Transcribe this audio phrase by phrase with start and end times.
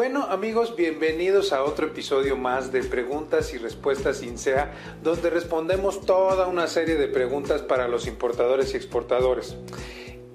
[0.00, 4.72] Bueno amigos, bienvenidos a otro episodio más de Preguntas y Respuestas sin SEA,
[5.02, 9.56] donde respondemos toda una serie de preguntas para los importadores y exportadores.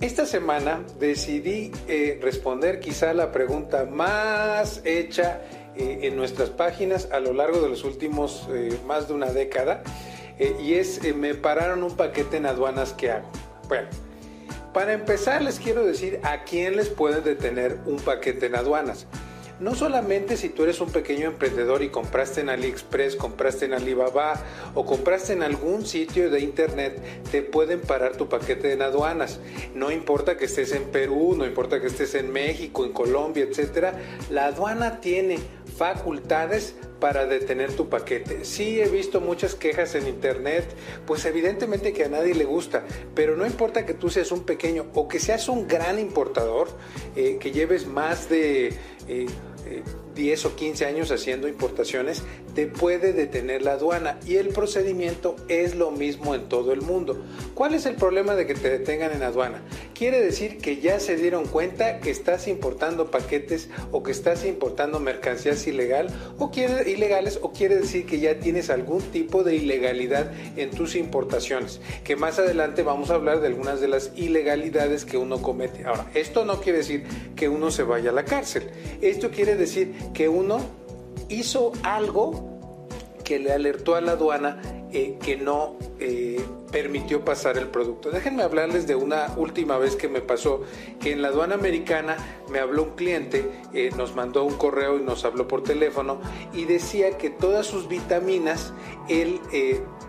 [0.01, 5.41] Esta semana decidí eh, responder quizá la pregunta más hecha
[5.75, 9.81] eh, en nuestras páginas a lo largo de los últimos eh, más de una década
[10.61, 13.31] y es me pararon un paquete en aduanas, ¿qué hago?
[13.67, 13.87] Bueno,
[14.75, 19.07] para empezar les quiero decir a quién les puede detener un paquete en aduanas
[19.59, 24.33] no solamente si tú eres un pequeño emprendedor y compraste en AliExpress, compraste en Alibaba
[24.73, 27.01] o compraste en algún sitio de internet,
[27.31, 29.39] te pueden parar tu paquete en aduanas.
[29.73, 33.93] No importa que estés en Perú, no importa que estés en México, en Colombia, etcétera,
[34.29, 35.39] la aduana tiene
[35.77, 38.45] facultades para detener tu paquete.
[38.45, 40.65] Sí he visto muchas quejas en internet,
[41.05, 44.87] pues evidentemente que a nadie le gusta, pero no importa que tú seas un pequeño
[44.93, 46.67] o que seas un gran importador,
[47.15, 48.67] eh, que lleves más de...
[49.07, 49.27] Eh,
[49.65, 49.83] eh,
[50.15, 52.23] 10 o 15 años haciendo importaciones,
[52.55, 57.23] te puede detener la aduana y el procedimiento es lo mismo en todo el mundo.
[57.53, 59.61] ¿Cuál es el problema de que te detengan en aduana?
[59.93, 64.99] Quiere decir que ya se dieron cuenta que estás importando paquetes o que estás importando
[64.99, 66.07] mercancías ilegal
[66.39, 66.49] o
[66.85, 72.15] ilegales o quiere decir que ya tienes algún tipo de ilegalidad en tus importaciones, que
[72.15, 75.85] más adelante vamos a hablar de algunas de las ilegalidades que uno comete.
[75.85, 77.03] Ahora, esto no quiere decir
[77.35, 78.69] que uno se vaya a la cárcel.
[79.01, 80.59] Esto quiere decir que uno
[81.29, 82.55] hizo algo
[83.23, 84.61] que le alertó a la aduana
[84.97, 88.11] eh, que no eh, permitió pasar el producto.
[88.11, 90.61] Déjenme hablarles de una última vez que me pasó,
[91.01, 92.15] que en la aduana americana
[92.49, 96.21] me habló un cliente, eh, nos mandó un correo y nos habló por teléfono
[96.53, 98.73] y decía que todas sus vitaminas,
[99.09, 99.41] él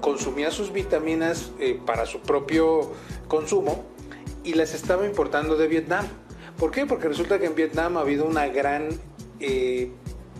[0.01, 1.51] consumía sus vitaminas
[1.85, 2.93] para su propio
[3.27, 3.85] consumo
[4.45, 6.07] y las estaba importando de Vietnam.
[6.59, 6.87] ¿Por qué?
[6.87, 8.91] Porque resulta que en Vietnam ha habido una gran
[9.41, 9.91] eh,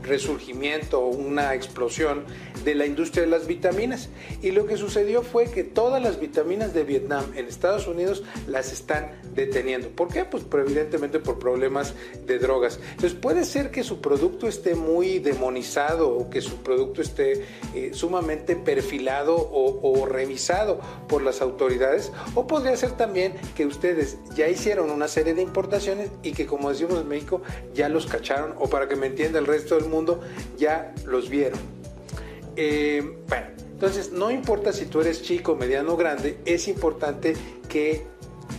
[0.03, 2.25] resurgimiento o una explosión
[2.65, 4.09] de la industria de las vitaminas.
[4.43, 8.73] Y lo que sucedió fue que todas las vitaminas de Vietnam en Estados Unidos las
[8.73, 9.89] están deteniendo.
[9.91, 10.25] ¿Por qué?
[10.25, 11.95] Pues evidentemente por problemas
[12.27, 12.81] de drogas.
[12.91, 17.45] Entonces puede ser que su producto esté muy demonizado o que su producto esté
[17.75, 22.13] eh, sumamente perfilado o, o revisado por las autoridades.
[22.35, 26.71] O podría ser también que ustedes ya hicieron una serie de importaciones y que como
[26.71, 27.43] decimos en México
[27.75, 30.21] ya los cacharon o para que me entienda el resto del mundo
[30.59, 31.59] ya los vieron.
[32.57, 33.17] Eh,
[33.73, 37.37] entonces no importa si tú eres chico, mediano o grande, es importante
[37.69, 38.07] que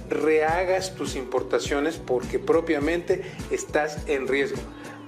[0.09, 4.59] rehagas tus importaciones porque propiamente estás en riesgo.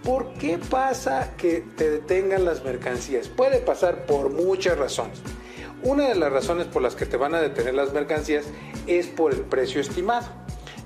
[0.04, 3.28] ¿Por qué pasa que te detengan las mercancías?
[3.28, 5.20] Puede pasar por muchas razones.
[5.84, 8.46] Una de las razones por las que te van a detener las mercancías
[8.88, 10.28] es por el precio estimado.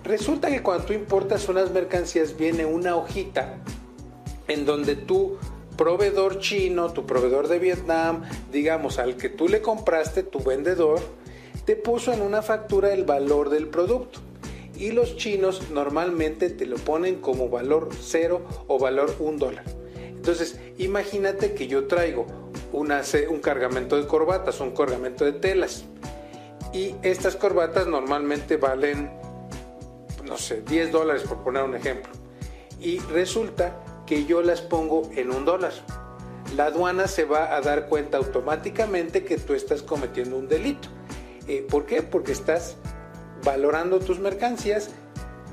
[0.03, 3.57] Resulta que cuando tú importas unas mercancías viene una hojita
[4.47, 5.37] en donde tú
[5.77, 10.99] proveedor chino, tu proveedor de Vietnam, digamos, al que tú le compraste, tu vendedor,
[11.65, 14.19] te puso en una factura el valor del producto.
[14.75, 19.63] Y los chinos normalmente te lo ponen como valor cero o valor un dólar.
[19.97, 22.25] Entonces, imagínate que yo traigo
[22.71, 25.85] un cargamento de corbatas, un cargamento de telas.
[26.73, 29.11] Y estas corbatas normalmente valen,
[30.25, 32.11] no sé, 10 dólares por poner un ejemplo.
[32.79, 35.73] Y resulta que yo las pongo en un dólar.
[36.55, 40.89] La aduana se va a dar cuenta automáticamente que tú estás cometiendo un delito.
[41.47, 42.03] Eh, ¿Por qué?
[42.03, 42.77] Porque estás
[43.43, 44.89] valorando tus mercancías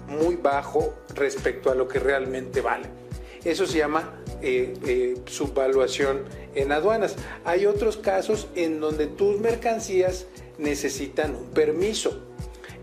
[0.09, 2.89] muy bajo respecto a lo que realmente vale.
[3.45, 6.25] Eso se llama eh, eh, subvaluación
[6.55, 7.17] en aduanas.
[7.45, 10.27] Hay otros casos en donde tus mercancías
[10.59, 12.30] necesitan un permiso.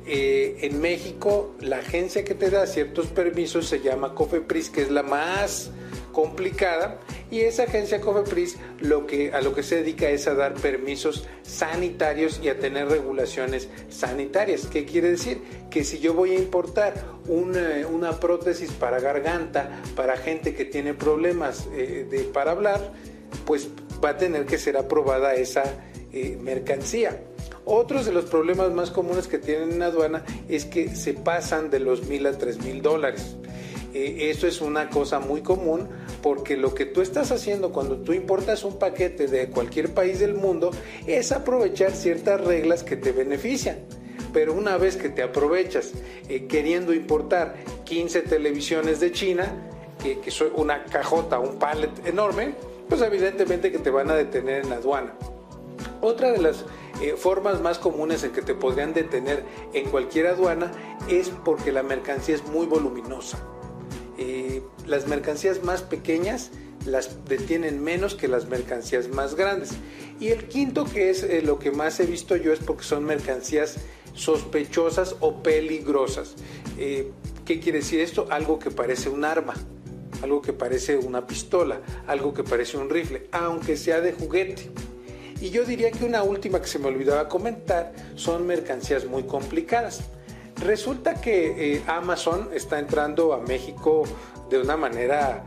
[0.09, 4.89] Eh, en México la agencia que te da ciertos permisos se llama COFEPRIS, que es
[4.89, 5.69] la más
[6.13, 8.57] complicada y esa agencia COFEPRIS
[9.33, 14.65] a lo que se dedica es a dar permisos sanitarios y a tener regulaciones sanitarias.
[14.65, 15.41] ¿Qué quiere decir?
[15.69, 16.93] Que si yo voy a importar
[17.27, 22.93] una, una prótesis para garganta, para gente que tiene problemas eh, para hablar,
[23.45, 23.67] pues
[24.03, 25.63] va a tener que ser aprobada esa
[26.13, 27.21] eh, mercancía.
[27.69, 31.81] Otros de los problemas más comunes que tienen en aduana es que se pasan de
[31.81, 33.35] los mil a tres mil dólares.
[33.93, 35.89] Eh, eso es una cosa muy común
[36.21, 40.33] porque lo que tú estás haciendo cuando tú importas un paquete de cualquier país del
[40.33, 40.71] mundo
[41.07, 43.79] es aprovechar ciertas reglas que te benefician.
[44.31, 45.91] Pero una vez que te aprovechas
[46.29, 49.53] eh, queriendo importar 15 televisiones de China,
[50.01, 52.53] que, que son una cajota, un pallet enorme,
[52.87, 55.15] pues evidentemente que te van a detener en aduana.
[55.99, 56.63] Otra de las
[57.01, 60.71] eh, formas más comunes en que te podrían detener en cualquier aduana
[61.07, 63.37] es porque la mercancía es muy voluminosa.
[64.17, 66.49] Eh, las mercancías más pequeñas
[66.85, 69.71] las detienen menos que las mercancías más grandes.
[70.19, 73.03] Y el quinto, que es eh, lo que más he visto yo, es porque son
[73.03, 73.77] mercancías
[74.15, 76.33] sospechosas o peligrosas.
[76.77, 78.27] ¿Qué quiere decir esto?
[78.31, 79.53] Algo que parece un arma,
[80.23, 84.71] algo que parece una pistola, algo que parece un rifle, aunque sea de juguete.
[85.39, 90.01] Y yo diría que una última que se me olvidaba comentar son mercancías muy complicadas.
[90.63, 94.03] Resulta que eh, Amazon está entrando a México
[94.49, 95.43] de una manera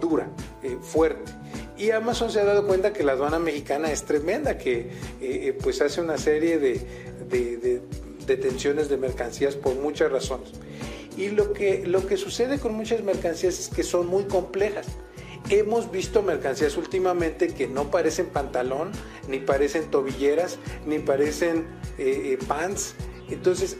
[0.00, 0.28] dura,
[0.62, 1.30] eh, fuerte.
[1.76, 4.90] Y Amazon se ha dado cuenta que la aduana mexicana es tremenda, que
[5.20, 6.80] eh, pues hace una serie de,
[7.28, 7.82] de,
[8.26, 10.50] detenciones de mercancías por muchas razones.
[11.16, 14.86] Y lo que, lo que sucede con muchas mercancías es que son muy complejas.
[15.50, 18.92] Hemos visto mercancías últimamente que no parecen pantalón,
[19.28, 21.66] ni parecen tobilleras, ni parecen
[22.46, 22.94] pants.
[23.30, 23.78] Entonces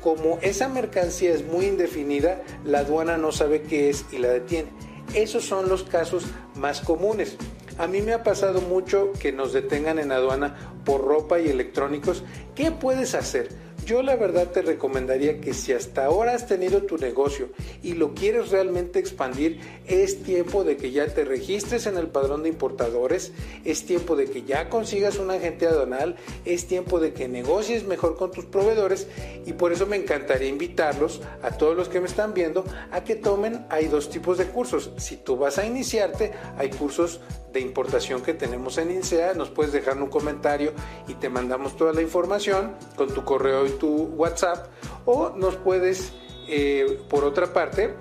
[0.00, 4.70] como esa mercancía es muy indefinida, la aduana no sabe qué es y la detiene.
[5.14, 6.24] Esos son los casos
[6.54, 7.36] más comunes.
[7.78, 12.24] A mí me ha pasado mucho que nos detengan en aduana por ropa y electrónicos.
[12.54, 13.48] ¿Qué puedes hacer?
[13.90, 17.48] Yo la verdad te recomendaría que si hasta ahora has tenido tu negocio
[17.82, 22.44] y lo quieres realmente expandir, es tiempo de que ya te registres en el padrón
[22.44, 23.32] de importadores,
[23.64, 26.14] es tiempo de que ya consigas un agente aduanal,
[26.44, 29.08] es tiempo de que negocies mejor con tus proveedores
[29.44, 33.16] y por eso me encantaría invitarlos a todos los que me están viendo a que
[33.16, 34.92] tomen, hay dos tipos de cursos.
[34.98, 37.20] Si tú vas a iniciarte, hay cursos
[37.52, 40.72] de importación que tenemos en INSEA, nos puedes dejar un comentario
[41.08, 44.68] y te mandamos toda la información con tu correo tu WhatsApp
[45.04, 46.12] o nos puedes,
[46.48, 47.96] eh, por otra parte,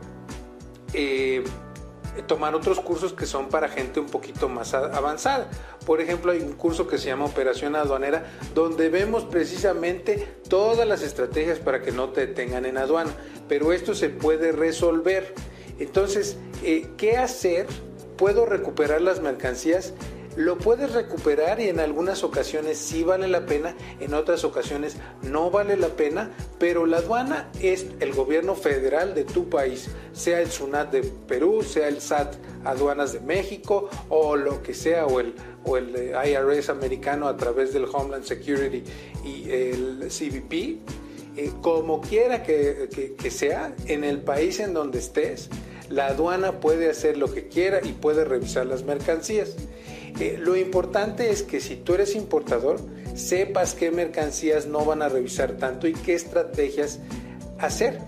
[0.94, 1.44] eh,
[2.28, 5.50] tomar otros cursos que son para gente un poquito más avanzada.
[5.86, 11.02] Por ejemplo, hay un curso que se llama Operación Aduanera, donde vemos precisamente todas las
[11.02, 13.12] estrategias para que no te detengan en aduana,
[13.48, 15.34] pero esto se puede resolver.
[15.80, 17.68] Entonces, eh, ¿qué hacer?
[18.18, 19.94] ¿Puedo recuperar las mercancías?
[20.36, 25.50] Lo puedes recuperar y en algunas ocasiones sí vale la pena, en otras ocasiones no
[25.52, 30.52] vale la pena, pero la aduana es el gobierno federal de tu país, sea el
[30.52, 35.34] SUNAT de Perú, sea el SAT Aduanas de México o lo que sea, o el,
[35.64, 38.84] o el eh, IRS americano a través del Homeland Security
[39.24, 40.80] y el CBP.
[41.38, 45.50] Eh, como quiera que, que sea, en el país en donde estés,
[45.90, 49.56] la aduana puede hacer lo que quiera y puede revisar las mercancías
[50.40, 52.80] lo importante es que si tú eres importador,
[53.16, 57.00] sepas qué mercancías no van a revisar tanto y qué estrategias
[57.58, 58.00] hacer.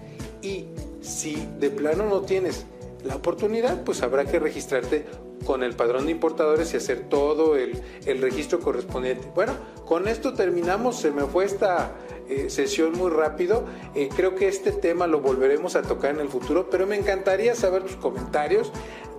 [0.41, 0.65] Y
[1.01, 2.65] si de plano no tienes
[3.03, 5.05] la oportunidad, pues habrá que registrarte
[5.45, 7.81] con el padrón de importadores y hacer todo el,
[8.21, 9.27] registro correspondiente.
[9.33, 9.53] Bueno,
[9.85, 11.91] con esto terminamos, se me fue esta
[12.29, 13.65] eh, sesión muy rápido,
[13.95, 17.55] eh, creo que este tema lo volveremos a tocar en el futuro, pero me encantaría
[17.55, 18.71] saber tus comentarios,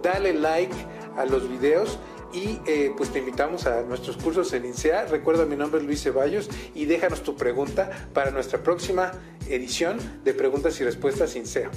[0.02, 0.74] dale like
[1.16, 1.98] a los videos
[2.32, 5.06] y eh, pues te invitamos a nuestros cursos en INSEA.
[5.06, 9.12] Recuerda, mi nombre es Luis Ceballos y déjanos tu pregunta para nuestra próxima
[9.48, 11.70] edición de Preguntas y Respuestas INSEA.